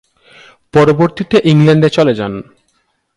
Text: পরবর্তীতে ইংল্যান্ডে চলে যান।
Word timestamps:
পরবর্তীতে 0.73 1.37
ইংল্যান্ডে 1.43 1.89
চলে 1.89 2.13
যান। 2.15 2.33